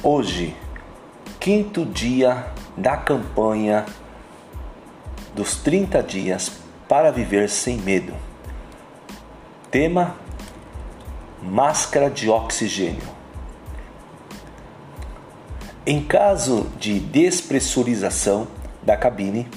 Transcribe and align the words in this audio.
Hoje, 0.00 0.54
quinto 1.40 1.84
dia 1.84 2.52
da 2.76 2.96
campanha 2.96 3.84
dos 5.34 5.56
30 5.56 6.00
dias 6.04 6.52
para 6.88 7.10
viver 7.10 7.48
sem 7.48 7.78
medo. 7.78 8.14
Tema: 9.72 10.14
máscara 11.42 12.08
de 12.08 12.30
oxigênio. 12.30 13.02
Em 15.84 16.00
caso 16.00 16.68
de 16.78 17.00
despressurização 17.00 18.46
da 18.80 18.96
cabine, 18.96 19.48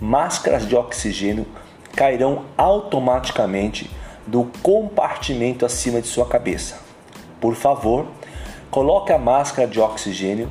máscaras 0.00 0.66
de 0.66 0.74
oxigênio 0.74 1.46
cairão 1.94 2.46
automaticamente 2.56 3.88
do 4.26 4.50
compartimento 4.60 5.64
acima 5.64 6.00
de 6.00 6.08
sua 6.08 6.26
cabeça. 6.26 6.80
Por 7.40 7.54
favor, 7.54 8.08
Coloque 8.70 9.12
a 9.12 9.18
máscara 9.18 9.66
de 9.66 9.80
oxigênio 9.80 10.50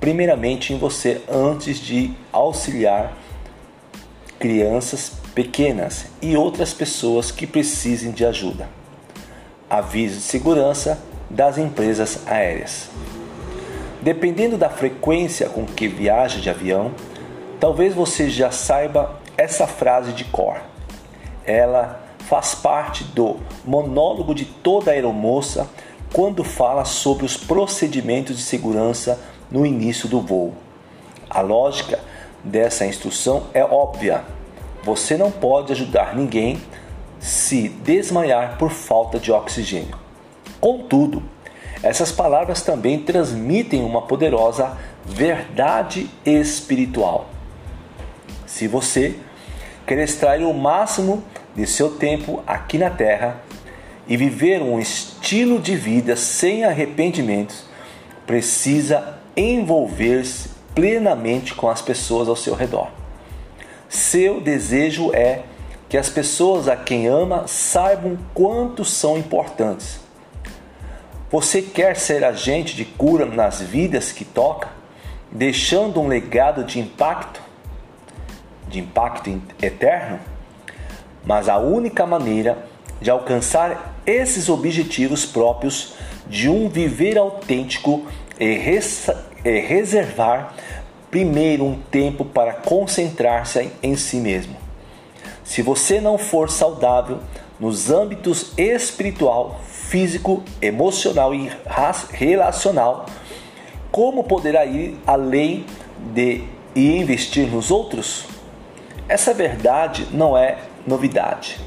primeiramente 0.00 0.72
em 0.72 0.78
você 0.78 1.22
antes 1.28 1.78
de 1.78 2.12
auxiliar 2.30 3.14
crianças 4.38 5.12
pequenas 5.34 6.06
e 6.20 6.36
outras 6.36 6.74
pessoas 6.74 7.30
que 7.30 7.46
precisem 7.46 8.12
de 8.12 8.24
ajuda. 8.24 8.68
Aviso 9.68 10.16
de 10.16 10.22
segurança 10.22 11.02
das 11.30 11.56
empresas 11.56 12.26
aéreas. 12.26 12.90
Dependendo 14.02 14.58
da 14.58 14.68
frequência 14.68 15.48
com 15.48 15.64
que 15.64 15.88
viaja 15.88 16.38
de 16.38 16.50
avião, 16.50 16.92
talvez 17.58 17.94
você 17.94 18.28
já 18.28 18.50
saiba 18.50 19.18
essa 19.38 19.66
frase 19.66 20.12
de 20.12 20.24
cor. 20.24 20.60
Ela 21.46 22.04
faz 22.18 22.54
parte 22.54 23.04
do 23.04 23.38
monólogo 23.64 24.34
de 24.34 24.44
toda 24.44 24.90
aeromoça 24.90 25.66
quando 26.14 26.44
fala 26.44 26.84
sobre 26.84 27.26
os 27.26 27.36
procedimentos 27.36 28.36
de 28.36 28.42
segurança 28.44 29.18
no 29.50 29.66
início 29.66 30.08
do 30.08 30.20
voo. 30.20 30.54
A 31.28 31.40
lógica 31.40 31.98
dessa 32.44 32.86
instrução 32.86 33.48
é 33.52 33.64
óbvia. 33.64 34.24
Você 34.84 35.16
não 35.16 35.32
pode 35.32 35.72
ajudar 35.72 36.14
ninguém 36.14 36.62
se 37.18 37.68
desmaiar 37.68 38.56
por 38.58 38.70
falta 38.70 39.18
de 39.18 39.32
oxigênio. 39.32 39.98
Contudo, 40.60 41.20
essas 41.82 42.12
palavras 42.12 42.62
também 42.62 43.00
transmitem 43.00 43.82
uma 43.82 44.02
poderosa 44.02 44.78
verdade 45.04 46.08
espiritual. 46.24 47.26
Se 48.46 48.68
você 48.68 49.18
quer 49.84 49.98
extrair 49.98 50.44
o 50.44 50.54
máximo 50.54 51.24
de 51.56 51.66
seu 51.66 51.90
tempo 51.96 52.40
aqui 52.46 52.78
na 52.78 52.88
Terra, 52.88 53.42
e 54.06 54.16
viver 54.16 54.60
um 54.60 54.78
estilo 54.78 55.13
de 55.58 55.74
vida 55.74 56.16
sem 56.16 56.64
arrependimentos, 56.64 57.64
precisa 58.26 59.18
envolver-se 59.34 60.50
plenamente 60.74 61.54
com 61.54 61.68
as 61.68 61.80
pessoas 61.80 62.28
ao 62.28 62.36
seu 62.36 62.54
redor. 62.54 62.88
Seu 63.88 64.40
desejo 64.40 65.14
é 65.14 65.42
que 65.88 65.96
as 65.96 66.10
pessoas 66.10 66.68
a 66.68 66.76
quem 66.76 67.06
ama 67.06 67.46
saibam 67.46 68.18
quanto 68.34 68.84
são 68.84 69.16
importantes. 69.16 70.00
Você 71.30 71.62
quer 71.62 71.96
ser 71.96 72.22
agente 72.22 72.76
de 72.76 72.84
cura 72.84 73.24
nas 73.24 73.60
vidas 73.60 74.12
que 74.12 74.24
toca, 74.24 74.68
deixando 75.32 76.00
um 76.00 76.06
legado 76.06 76.64
de 76.64 76.78
impacto, 76.78 77.40
de 78.68 78.78
impacto 78.78 79.40
eterno? 79.62 80.20
Mas 81.24 81.48
a 81.48 81.58
única 81.58 82.04
maneira 82.04 82.73
de 83.04 83.10
alcançar 83.10 84.00
esses 84.06 84.48
objetivos 84.48 85.26
próprios 85.26 85.92
de 86.26 86.48
um 86.48 86.70
viver 86.70 87.18
autêntico 87.18 88.06
e, 88.40 88.58
e 89.44 89.60
reservar 89.60 90.54
primeiro 91.10 91.66
um 91.66 91.78
tempo 91.90 92.24
para 92.24 92.54
concentrar-se 92.54 93.70
em 93.82 93.94
si 93.94 94.16
mesmo. 94.16 94.56
Se 95.44 95.60
você 95.60 96.00
não 96.00 96.16
for 96.16 96.48
saudável 96.48 97.20
nos 97.60 97.90
âmbitos 97.90 98.54
espiritual, 98.56 99.60
físico, 99.68 100.42
emocional 100.62 101.34
e 101.34 101.52
relacional, 102.10 103.04
como 103.92 104.24
poderá 104.24 104.64
ir 104.64 104.98
além 105.06 105.66
de 106.14 106.42
e 106.74 106.96
investir 106.96 107.46
nos 107.48 107.70
outros? 107.70 108.24
Essa 109.06 109.34
verdade 109.34 110.08
não 110.10 110.38
é 110.38 110.56
novidade. 110.86 111.60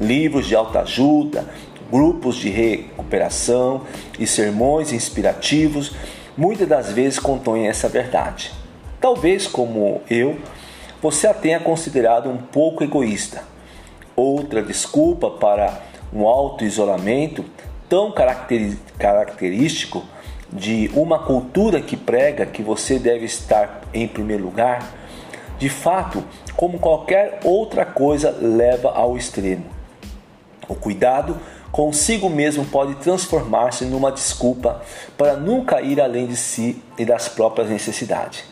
Livros 0.00 0.46
de 0.46 0.54
autoajuda, 0.54 1.46
grupos 1.90 2.36
de 2.36 2.50
recuperação 2.50 3.82
e 4.18 4.26
sermões 4.26 4.92
inspirativos 4.92 5.92
muitas 6.36 6.68
das 6.68 6.92
vezes 6.92 7.18
contêm 7.18 7.68
essa 7.68 7.88
verdade. 7.88 8.52
Talvez, 9.00 9.46
como 9.46 10.02
eu, 10.10 10.36
você 11.00 11.26
a 11.26 11.34
tenha 11.34 11.60
considerado 11.60 12.28
um 12.28 12.36
pouco 12.36 12.82
egoísta. 12.82 13.42
Outra 14.14 14.62
desculpa 14.62 15.30
para 15.30 15.80
um 16.12 16.26
auto-isolamento 16.26 17.44
tão 17.88 18.12
característico 18.98 20.02
de 20.52 20.90
uma 20.94 21.18
cultura 21.18 21.80
que 21.80 21.96
prega 21.96 22.46
que 22.46 22.62
você 22.62 22.98
deve 22.98 23.24
estar 23.24 23.82
em 23.92 24.06
primeiro 24.06 24.44
lugar, 24.44 24.92
de 25.58 25.68
fato, 25.68 26.22
como 26.56 26.78
qualquer 26.78 27.40
outra 27.44 27.84
coisa, 27.84 28.30
leva 28.30 28.90
ao 28.90 29.16
extremo. 29.16 29.75
O 30.68 30.74
cuidado 30.74 31.38
consigo 31.70 32.28
mesmo 32.28 32.64
pode 32.64 32.94
transformar-se 32.96 33.84
numa 33.84 34.10
desculpa 34.10 34.82
para 35.16 35.36
nunca 35.36 35.80
ir 35.80 36.00
além 36.00 36.26
de 36.26 36.36
si 36.36 36.82
e 36.98 37.04
das 37.04 37.28
próprias 37.28 37.68
necessidades. 37.68 38.44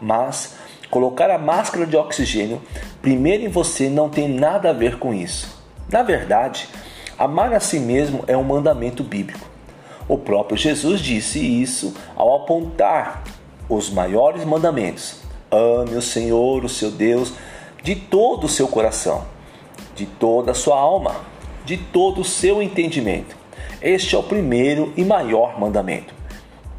Mas 0.00 0.54
colocar 0.90 1.30
a 1.30 1.38
máscara 1.38 1.86
de 1.86 1.96
oxigênio 1.96 2.60
primeiro 3.00 3.44
em 3.44 3.48
você 3.48 3.88
não 3.88 4.08
tem 4.08 4.28
nada 4.28 4.70
a 4.70 4.72
ver 4.72 4.98
com 4.98 5.14
isso. 5.14 5.62
Na 5.88 6.02
verdade, 6.02 6.68
amar 7.18 7.52
a 7.52 7.60
si 7.60 7.78
mesmo 7.78 8.24
é 8.26 8.36
um 8.36 8.44
mandamento 8.44 9.02
bíblico. 9.02 9.48
O 10.08 10.18
próprio 10.18 10.56
Jesus 10.56 11.00
disse 11.00 11.38
isso 11.38 11.94
ao 12.16 12.34
apontar 12.34 13.22
os 13.68 13.88
maiores 13.88 14.44
mandamentos: 14.44 15.20
ame 15.50 15.96
o 15.96 16.02
Senhor, 16.02 16.64
o 16.64 16.68
seu 16.68 16.90
Deus, 16.90 17.32
de 17.82 17.94
todo 17.94 18.44
o 18.44 18.48
seu 18.48 18.68
coração, 18.68 19.24
de 19.94 20.04
toda 20.04 20.50
a 20.50 20.54
sua 20.54 20.76
alma 20.76 21.31
de 21.64 21.76
todo 21.76 22.20
o 22.20 22.24
seu 22.24 22.62
entendimento. 22.62 23.36
Este 23.80 24.14
é 24.14 24.18
o 24.18 24.22
primeiro 24.22 24.92
e 24.96 25.04
maior 25.04 25.58
mandamento. 25.58 26.14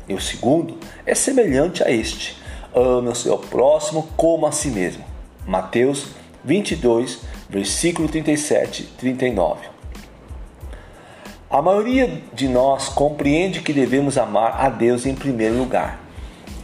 E 0.08 0.14
o 0.14 0.22
segundo 0.22 0.78
é 1.06 1.16
semelhante 1.16 1.84
a 1.84 1.92
este: 1.92 2.38
ame 2.74 3.10
o 3.10 3.16
seu 3.16 3.38
próximo 3.38 4.08
como 4.16 4.46
a 4.46 4.52
si 4.52 4.70
mesmo. 4.70 5.04
Mateus 5.46 6.08
22, 6.44 7.20
versículo 7.50 8.08
37 8.08 8.84
e 8.84 8.86
39. 8.98 9.68
A 11.50 11.62
maioria 11.62 12.22
de 12.34 12.48
nós 12.48 12.90
compreende 12.90 13.62
que 13.62 13.74
devemos 13.74 14.18
amar 14.18 14.60
a 14.60 14.70
Deus 14.70 15.06
em 15.06 15.14
primeiro 15.14 15.58
lugar 15.58 16.00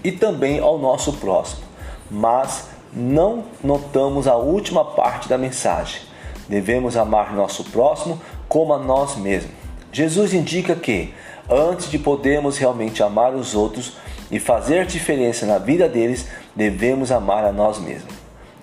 e 0.03 0.12
também 0.12 0.59
ao 0.59 0.80
nosso 0.80 1.13
próximo, 1.13 1.62
mas 2.09 2.69
não 2.91 3.44
notamos 3.63 4.28
a 4.28 4.36
última 4.36 4.84
parte 4.84 5.30
da 5.30 5.38
mensagem 5.38 6.09
devemos 6.50 6.98
amar 6.98 7.34
nosso 7.34 7.64
próximo 7.66 8.20
como 8.48 8.74
a 8.74 8.80
nós 8.80 9.16
mesmos. 9.16 9.52
Jesus 9.92 10.34
indica 10.34 10.76
que, 10.76 11.14
antes 11.50 11.90
de 11.90 11.98
podermos 11.98 12.58
realmente 12.58 13.02
amar 13.02 13.34
os 13.34 13.56
outros 13.56 13.94
e 14.32 14.40
fazer 14.40 14.86
diferença 14.86 15.46
na 15.46 15.58
vida 15.58 15.88
deles, 15.88 16.28
devemos 16.56 17.12
amar 17.12 17.46
a 17.46 17.52
nós 17.52 17.80
mesmos. 17.80 18.14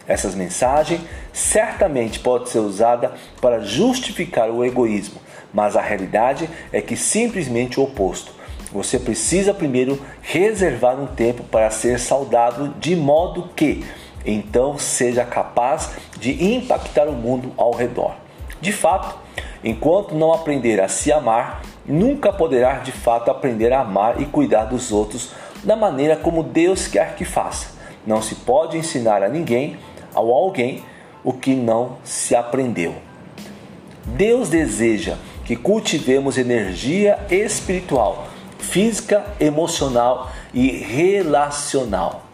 Essa 0.07 0.29
mensagem 0.31 1.01
certamente 1.33 2.21
pode 2.21 2.49
ser 2.49 2.61
usada 2.61 3.13
para 3.41 3.61
justificar 3.61 4.51
o 4.51 4.65
egoísmo, 4.65 5.21
mas 5.53 5.77
a 5.77 5.81
realidade 5.81 6.49
é 6.73 6.81
que 6.81 6.97
simplesmente 6.97 7.81
o 7.81 7.85
oposto. 7.85 8.33
Você 8.73 8.99
precisa 8.99 9.55
primeiro 9.55 10.01
reservar 10.23 11.01
um 11.01 11.07
tempo 11.07 11.43
para 11.45 11.71
ser 11.71 11.99
saudável 11.99 12.73
de 12.79 12.95
modo 12.95 13.51
que 13.57 13.85
então 14.27 14.77
seja 14.79 15.25
capaz 15.25 15.93
de 16.19 16.55
impactar 16.55 17.09
o 17.09 17.13
mundo 17.13 17.53
ao 17.57 17.73
redor. 17.73 18.15
De 18.61 18.73
fato, 18.73 19.17
enquanto 19.63 20.15
não 20.15 20.33
aprender 20.33 20.81
a 20.81 20.89
se 20.89 21.13
amar, 21.13 21.63
nunca 21.85 22.33
poderá 22.33 22.79
de 22.79 22.93
fato 22.93 23.31
aprender 23.31 23.73
a 23.73 23.81
amar 23.81 24.21
e 24.21 24.27
cuidar 24.27 24.65
dos 24.65 24.91
outros 24.91 25.31
da 25.63 25.77
maneira 25.77 26.17
como 26.17 26.43
Deus 26.43 26.87
quer 26.87 27.15
que 27.15 27.25
faça. 27.25 27.77
Não 28.07 28.23
se 28.23 28.37
pode 28.37 28.77
ensinar 28.77 29.23
a 29.23 29.29
ninguém, 29.29 29.77
ao 30.15 30.31
alguém, 30.31 30.83
o 31.25 31.33
que 31.33 31.55
não 31.55 31.99
se 32.05 32.35
aprendeu. 32.37 32.95
Deus 34.05 34.49
deseja 34.49 35.17
que 35.45 35.57
cultivemos 35.57 36.39
energia 36.39 37.19
espiritual, 37.31 38.29
física, 38.59 39.25
emocional 39.41 40.31
e 40.55 40.69
relacional. 40.71 42.26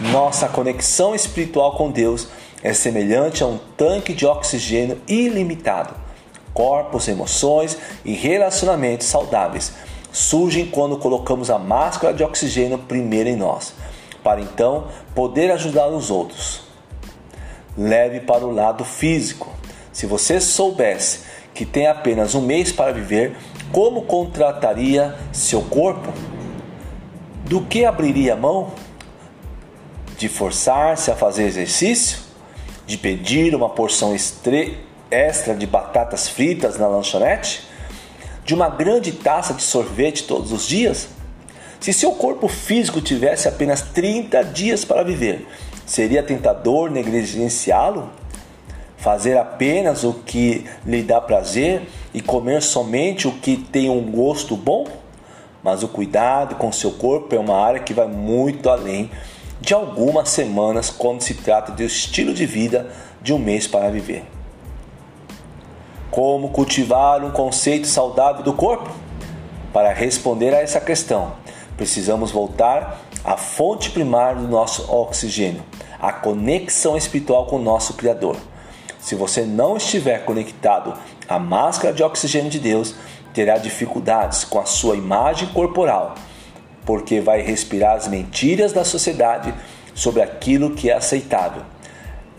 Nossa 0.00 0.48
conexão 0.48 1.14
espiritual 1.14 1.76
com 1.76 1.90
Deus 1.90 2.28
é 2.62 2.72
semelhante 2.72 3.42
a 3.42 3.46
um 3.46 3.58
tanque 3.76 4.14
de 4.14 4.24
oxigênio 4.24 5.00
ilimitado. 5.06 5.94
Corpos, 6.54 7.08
emoções 7.08 7.76
e 8.04 8.12
relacionamentos 8.12 9.06
saudáveis 9.06 9.72
surgem 10.10 10.66
quando 10.66 10.98
colocamos 10.98 11.50
a 11.50 11.58
máscara 11.58 12.12
de 12.12 12.22
oxigênio 12.22 12.78
primeiro 12.78 13.28
em 13.28 13.36
nós, 13.36 13.74
para 14.22 14.40
então 14.40 14.88
poder 15.14 15.50
ajudar 15.50 15.88
os 15.88 16.10
outros. 16.10 16.62
Leve 17.76 18.20
para 18.20 18.44
o 18.44 18.52
lado 18.52 18.84
físico. 18.84 19.50
Se 19.92 20.06
você 20.06 20.40
soubesse 20.40 21.20
que 21.54 21.66
tem 21.66 21.86
apenas 21.86 22.34
um 22.34 22.40
mês 22.40 22.72
para 22.72 22.92
viver, 22.92 23.36
como 23.70 24.02
contrataria 24.02 25.14
seu 25.32 25.62
corpo? 25.62 26.12
Do 27.44 27.62
que 27.62 27.84
abriria 27.84 28.36
mão? 28.36 28.72
De 30.22 30.28
forçar-se 30.28 31.10
a 31.10 31.16
fazer 31.16 31.42
exercício? 31.46 32.18
De 32.86 32.96
pedir 32.96 33.56
uma 33.56 33.68
porção 33.68 34.14
extra 34.14 35.52
de 35.52 35.66
batatas 35.66 36.28
fritas 36.28 36.78
na 36.78 36.86
lanchonete? 36.86 37.66
De 38.44 38.54
uma 38.54 38.68
grande 38.68 39.10
taça 39.10 39.52
de 39.52 39.64
sorvete 39.64 40.22
todos 40.22 40.52
os 40.52 40.64
dias? 40.64 41.08
Se 41.80 41.92
seu 41.92 42.12
corpo 42.12 42.46
físico 42.46 43.00
tivesse 43.00 43.48
apenas 43.48 43.82
30 43.82 44.44
dias 44.44 44.84
para 44.84 45.02
viver, 45.02 45.44
seria 45.84 46.22
tentador 46.22 46.88
negligenciá-lo? 46.88 48.08
Fazer 48.98 49.36
apenas 49.36 50.04
o 50.04 50.12
que 50.12 50.64
lhe 50.86 51.02
dá 51.02 51.20
prazer 51.20 51.82
e 52.14 52.22
comer 52.22 52.62
somente 52.62 53.26
o 53.26 53.32
que 53.32 53.56
tem 53.56 53.90
um 53.90 54.08
gosto 54.08 54.56
bom? 54.56 54.86
Mas 55.64 55.82
o 55.82 55.88
cuidado 55.88 56.54
com 56.54 56.70
seu 56.70 56.92
corpo 56.92 57.34
é 57.34 57.40
uma 57.40 57.56
área 57.56 57.80
que 57.80 57.92
vai 57.92 58.06
muito 58.06 58.70
além 58.70 59.10
de 59.62 59.72
algumas 59.72 60.28
semanas 60.28 60.90
quando 60.90 61.22
se 61.22 61.34
trata 61.34 61.70
do 61.70 61.84
estilo 61.84 62.34
de 62.34 62.44
vida 62.44 62.90
de 63.22 63.32
um 63.32 63.38
mês 63.38 63.68
para 63.68 63.88
viver. 63.90 64.24
Como 66.10 66.48
cultivar 66.48 67.24
um 67.24 67.30
conceito 67.30 67.86
saudável 67.86 68.42
do 68.42 68.52
corpo? 68.52 68.90
Para 69.72 69.92
responder 69.92 70.52
a 70.52 70.60
essa 70.60 70.80
questão, 70.80 71.34
precisamos 71.76 72.32
voltar 72.32 73.02
à 73.24 73.36
fonte 73.36 73.90
primária 73.90 74.42
do 74.42 74.48
nosso 74.48 74.92
oxigênio, 74.92 75.62
a 76.00 76.12
conexão 76.12 76.96
espiritual 76.96 77.46
com 77.46 77.54
o 77.56 77.62
nosso 77.62 77.94
Criador. 77.94 78.36
Se 78.98 79.14
você 79.14 79.42
não 79.42 79.76
estiver 79.76 80.24
conectado 80.24 80.92
à 81.28 81.38
máscara 81.38 81.94
de 81.94 82.02
oxigênio 82.02 82.50
de 82.50 82.58
Deus, 82.58 82.96
terá 83.32 83.58
dificuldades 83.58 84.42
com 84.42 84.58
a 84.58 84.64
sua 84.64 84.96
imagem 84.96 85.46
corporal, 85.50 86.16
porque 86.84 87.20
vai 87.20 87.40
respirar 87.40 87.96
as 87.96 88.08
mentiras 88.08 88.72
da 88.72 88.84
sociedade 88.84 89.54
sobre 89.94 90.22
aquilo 90.22 90.74
que 90.74 90.90
é 90.90 90.94
aceitável. 90.94 91.62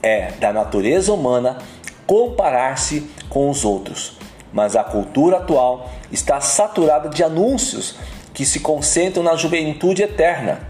É 0.01 0.31
da 0.39 0.51
natureza 0.51 1.13
humana 1.13 1.57
comparar-se 2.05 3.09
com 3.29 3.49
os 3.49 3.63
outros, 3.63 4.17
mas 4.51 4.75
a 4.75 4.83
cultura 4.83 5.37
atual 5.37 5.89
está 6.11 6.41
saturada 6.41 7.09
de 7.09 7.23
anúncios 7.23 7.95
que 8.33 8.45
se 8.45 8.59
concentram 8.59 9.23
na 9.23 9.35
juventude 9.35 10.03
eterna, 10.03 10.67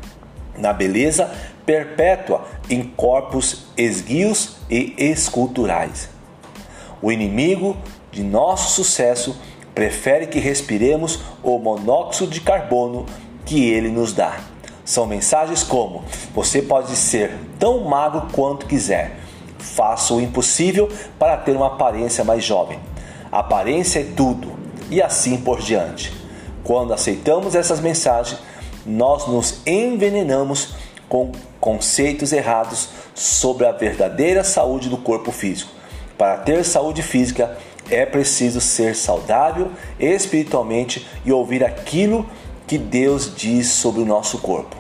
na 0.58 0.72
beleza 0.72 1.32
perpétua 1.66 2.46
em 2.70 2.84
corpos 2.84 3.66
esguios 3.76 4.58
e 4.70 4.94
esculturais. 4.98 6.10
O 7.02 7.12
inimigo 7.12 7.76
de 8.12 8.24
nosso 8.24 8.72
sucesso 8.72 9.36
prefere 9.74 10.28
que 10.28 10.40
respiremos 10.40 11.20
o 11.42 11.58
monóxido 11.58 12.30
de 12.30 12.42
carbono 12.42 13.06
que 13.46 13.70
ele 13.70 13.90
nos 13.90 14.14
dá. 14.14 14.38
São 14.86 15.06
mensagens 15.06 15.64
como: 15.64 16.04
você 16.34 16.62
pode 16.62 16.96
ser 16.96 17.32
tão 17.60 17.84
magro 17.84 18.28
quanto 18.32 18.66
quiser, 18.66 19.18
faça 19.58 20.14
o 20.14 20.22
impossível 20.22 20.90
para 21.18 21.38
ter 21.38 21.56
uma 21.56 21.68
aparência 21.68 22.24
mais 22.24 22.44
jovem. 22.44 22.80
Aparência 23.32 24.00
é 24.02 24.04
tudo, 24.16 24.52
e 24.90 25.02
assim 25.02 25.38
por 25.38 25.60
diante. 25.60 26.14
Quando 26.64 26.94
aceitamos 26.94 27.56
essas 27.56 27.80
mensagens, 27.80 28.40
nós 28.86 29.28
nos 29.28 29.62
envenenamos 29.66 30.76
com 31.10 31.32
conceitos 31.60 32.34
errados 32.34 32.90
sobre 33.14 33.66
a 33.66 33.72
verdadeira 33.72 34.44
saúde 34.44 34.90
do 34.90 34.98
corpo 34.98 35.32
físico. 35.32 35.72
Para 36.18 36.38
ter 36.38 36.64
saúde 36.64 37.02
física, 37.02 37.58
é 37.90 38.06
preciso 38.06 38.62
ser 38.62 38.96
saudável 38.96 39.72
espiritualmente 40.00 41.08
e 41.26 41.32
ouvir 41.32 41.64
aquilo 41.64 42.24
que 42.24 42.34
Deus 42.78 43.34
diz 43.36 43.68
sobre 43.68 44.02
o 44.02 44.06
nosso 44.06 44.38
corpo. 44.40 44.76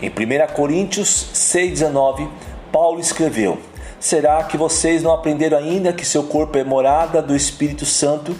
Em 0.00 0.08
1 0.08 0.54
Coríntios 0.54 1.28
6,19, 1.34 2.28
Paulo 2.70 3.00
escreveu: 3.00 3.58
Será 4.00 4.42
que 4.44 4.56
vocês 4.56 5.02
não 5.02 5.12
aprenderam 5.12 5.58
ainda 5.58 5.92
que 5.92 6.04
seu 6.04 6.24
corpo 6.24 6.58
é 6.58 6.64
morada 6.64 7.22
do 7.22 7.36
Espírito 7.36 7.86
Santo 7.86 8.34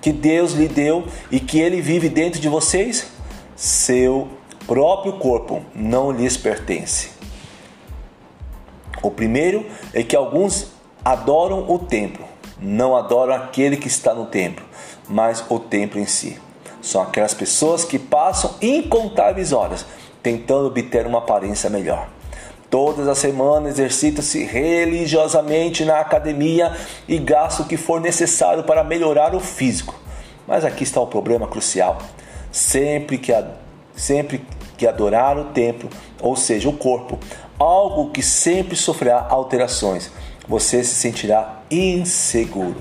que 0.00 0.12
Deus 0.12 0.52
lhe 0.52 0.68
deu 0.68 1.06
e 1.30 1.40
que 1.40 1.60
ele 1.60 1.80
vive 1.80 2.08
dentro 2.08 2.40
de 2.40 2.48
vocês? 2.48 3.06
seu 3.60 4.26
próprio 4.66 5.12
corpo 5.18 5.62
não 5.74 6.10
lhes 6.10 6.34
pertence. 6.34 7.10
O 9.02 9.10
primeiro 9.10 9.66
é 9.92 10.02
que 10.02 10.16
alguns 10.16 10.68
adoram 11.04 11.70
o 11.70 11.78
templo, 11.78 12.24
não 12.58 12.96
adoram 12.96 13.34
aquele 13.34 13.76
que 13.76 13.86
está 13.86 14.14
no 14.14 14.24
templo, 14.24 14.64
mas 15.10 15.44
o 15.48 15.58
templo 15.58 16.00
em 16.00 16.06
si. 16.06 16.40
São 16.80 17.02
aquelas 17.02 17.34
pessoas 17.34 17.84
que 17.84 17.98
passam 17.98 18.54
incontáveis 18.62 19.52
horas 19.52 19.84
tentando 20.22 20.68
obter 20.68 21.06
uma 21.06 21.18
aparência 21.18 21.68
melhor. 21.68 22.08
Todas 22.70 23.08
as 23.08 23.18
semanas 23.18 23.72
exercitam-se 23.72 24.44
religiosamente 24.44 25.84
na 25.84 25.98
academia 25.98 26.72
e 27.08 27.18
gastam 27.18 27.66
o 27.66 27.68
que 27.68 27.76
for 27.76 28.00
necessário 28.00 28.62
para 28.62 28.84
melhorar 28.84 29.34
o 29.34 29.40
físico. 29.40 29.94
Mas 30.46 30.64
aqui 30.64 30.84
está 30.84 31.00
o 31.00 31.06
problema 31.06 31.48
crucial 31.48 31.98
sempre 32.50 33.18
que, 33.18 33.32
sempre 33.94 34.44
que 34.76 34.86
adorar 34.86 35.38
o 35.38 35.46
templo, 35.46 35.88
ou 36.20 36.36
seja, 36.36 36.68
o 36.68 36.72
corpo, 36.72 37.18
algo 37.58 38.10
que 38.10 38.22
sempre 38.22 38.76
sofrerá 38.76 39.26
alterações, 39.28 40.10
você 40.48 40.82
se 40.82 40.94
sentirá 40.94 41.60
inseguro. 41.70 42.76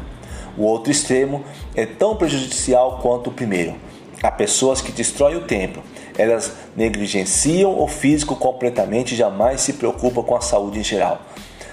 O 0.60 0.64
outro 0.64 0.92
extremo 0.92 1.42
é 1.74 1.86
tão 1.86 2.18
prejudicial 2.18 3.00
quanto 3.02 3.30
o 3.30 3.34
primeiro. 3.34 3.76
Há 4.22 4.30
pessoas 4.30 4.82
que 4.82 4.92
destroem 4.92 5.38
o 5.38 5.48
templo, 5.48 5.82
elas 6.18 6.52
negligenciam 6.76 7.82
o 7.82 7.88
físico 7.88 8.36
completamente 8.36 9.14
e 9.14 9.18
jamais 9.18 9.62
se 9.62 9.72
preocupam 9.72 10.22
com 10.22 10.36
a 10.36 10.42
saúde 10.42 10.80
em 10.80 10.84
geral. 10.84 11.22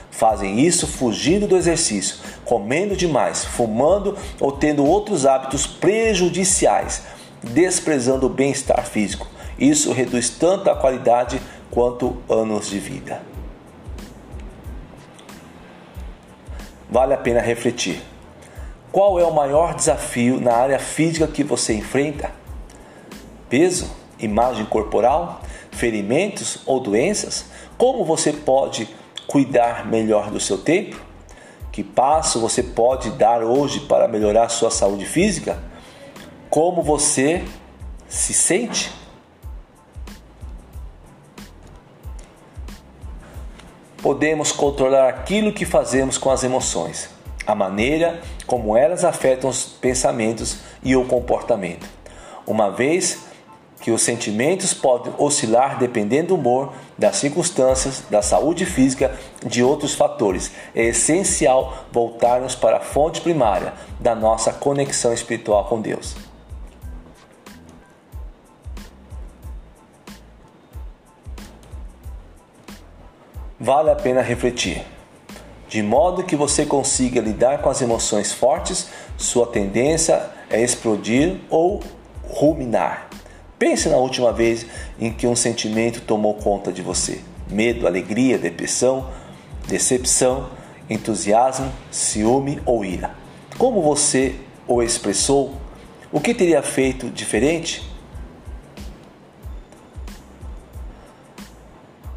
Fazem 0.08 0.60
isso 0.60 0.86
fugindo 0.86 1.48
do 1.48 1.56
exercício, 1.56 2.18
comendo 2.44 2.96
demais, 2.96 3.44
fumando 3.44 4.16
ou 4.38 4.52
tendo 4.52 4.86
outros 4.86 5.26
hábitos 5.26 5.66
prejudiciais 5.66 7.02
desprezando 7.42 8.26
o 8.26 8.30
bem-estar 8.30 8.86
físico. 8.86 9.26
Isso 9.58 9.92
reduz 9.92 10.30
tanto 10.30 10.70
a 10.70 10.76
qualidade 10.76 11.40
quanto 11.72 12.16
anos 12.30 12.68
de 12.68 12.78
vida. 12.78 13.20
Vale 16.88 17.14
a 17.14 17.18
pena 17.18 17.40
refletir. 17.40 18.00
Qual 18.96 19.20
é 19.20 19.24
o 19.26 19.30
maior 19.30 19.74
desafio 19.74 20.40
na 20.40 20.54
área 20.54 20.78
física 20.78 21.26
que 21.26 21.44
você 21.44 21.74
enfrenta? 21.74 22.30
Peso? 23.46 23.90
Imagem 24.18 24.64
corporal? 24.64 25.42
Ferimentos 25.70 26.62
ou 26.64 26.80
doenças? 26.80 27.44
Como 27.76 28.06
você 28.06 28.32
pode 28.32 28.88
cuidar 29.26 29.84
melhor 29.84 30.30
do 30.30 30.40
seu 30.40 30.56
tempo? 30.56 30.98
Que 31.70 31.84
passo 31.84 32.40
você 32.40 32.62
pode 32.62 33.10
dar 33.10 33.42
hoje 33.42 33.80
para 33.80 34.08
melhorar 34.08 34.48
sua 34.48 34.70
saúde 34.70 35.04
física? 35.04 35.62
como 36.48 36.82
você 36.82 37.44
se 38.08 38.32
sente. 38.32 38.90
Podemos 43.98 44.52
controlar 44.52 45.06
aquilo 45.10 45.52
que 45.52 45.66
fazemos 45.66 46.16
com 46.16 46.30
as 46.30 46.42
emoções, 46.44 47.10
a 47.46 47.54
maneira 47.54 48.20
como 48.46 48.76
elas 48.76 49.04
afetam 49.04 49.48
os 49.48 49.64
pensamentos 49.64 50.58
e 50.82 50.96
o 50.96 51.04
comportamento. 51.04 51.86
Uma 52.46 52.70
vez 52.70 53.24
que 53.80 53.90
os 53.90 54.02
sentimentos 54.02 54.72
podem 54.74 55.12
oscilar 55.18 55.78
dependendo 55.78 56.28
do 56.28 56.34
humor, 56.34 56.72
das 56.96 57.16
circunstâncias, 57.16 58.02
da 58.10 58.22
saúde 58.22 58.64
física, 58.64 59.14
de 59.44 59.62
outros 59.62 59.94
fatores. 59.94 60.50
É 60.74 60.84
essencial 60.84 61.86
voltarmos 61.92 62.54
para 62.54 62.78
a 62.78 62.80
fonte 62.80 63.20
primária 63.20 63.74
da 64.00 64.14
nossa 64.14 64.52
conexão 64.52 65.12
espiritual 65.12 65.66
com 65.66 65.80
Deus. 65.80 66.16
vale 73.58 73.90
a 73.90 73.96
pena 73.96 74.22
refletir. 74.22 74.95
De 75.76 75.82
modo 75.82 76.24
que 76.24 76.34
você 76.34 76.64
consiga 76.64 77.20
lidar 77.20 77.60
com 77.60 77.68
as 77.68 77.82
emoções 77.82 78.32
fortes, 78.32 78.88
sua 79.18 79.46
tendência 79.46 80.30
é 80.48 80.62
explodir 80.62 81.36
ou 81.50 81.82
ruminar. 82.22 83.10
Pense 83.58 83.86
na 83.90 83.98
última 83.98 84.32
vez 84.32 84.64
em 84.98 85.12
que 85.12 85.26
um 85.26 85.36
sentimento 85.36 86.00
tomou 86.00 86.32
conta 86.32 86.72
de 86.72 86.80
você: 86.80 87.20
medo, 87.50 87.86
alegria, 87.86 88.38
depressão, 88.38 89.10
decepção, 89.68 90.48
entusiasmo, 90.88 91.70
ciúme 91.90 92.58
ou 92.64 92.82
ira. 92.82 93.14
Como 93.58 93.82
você 93.82 94.34
o 94.66 94.82
expressou? 94.82 95.56
O 96.10 96.22
que 96.22 96.32
teria 96.32 96.62
feito 96.62 97.10
diferente? 97.10 97.86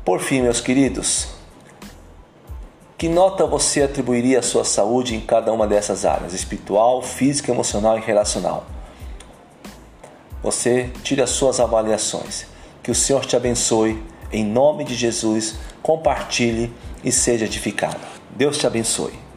Por 0.05 0.21
fim, 0.21 0.43
meus 0.43 0.61
queridos, 0.61 1.38
que 3.00 3.08
nota 3.08 3.48
você 3.48 3.82
atribuiria 3.82 4.39
à 4.39 4.41
sua 4.41 4.65
saúde 4.65 5.15
em 5.15 5.22
cada 5.22 5.53
uma 5.53 5.65
dessas 5.65 6.03
áreas: 6.03 6.34
espiritual, 6.34 7.01
física, 7.01 7.50
emocional 7.50 7.98
e 7.98 8.01
relacional? 8.01 8.65
Você 10.44 10.91
tire 11.01 11.22
as 11.22 11.29
suas 11.29 11.62
avaliações. 11.62 12.46
Que 12.84 12.91
o 12.91 12.96
Senhor 12.96 13.25
te 13.25 13.38
abençoe. 13.38 14.03
Em 14.32 14.44
nome 14.44 14.84
de 14.84 14.96
Jesus, 14.96 15.56
compartilhe 15.82 16.74
e 17.01 17.12
seja 17.12 17.46
edificado. 17.46 18.00
Deus 18.32 18.58
te 18.58 18.68
abençoe. 18.68 19.28